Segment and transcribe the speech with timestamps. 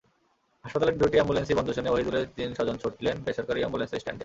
[0.65, 4.19] হাসপাতালের দুটি অ্যাম্বুলেন্সই বন্ধ শুনে অহিদুলের তিন স্বজন ছুটলেন বেসরকারি অ্যাম্বুলেন্সের স্ট্যান্ডে।